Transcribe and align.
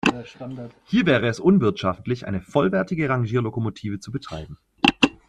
Hier 0.85 1.05
wäre 1.05 1.27
es 1.27 1.39
unwirtschaftlich, 1.39 2.25
eine 2.25 2.41
vollwertige 2.41 3.07
Rangierlokomotive 3.07 3.99
zu 3.99 4.11
betreiben. 4.11 4.57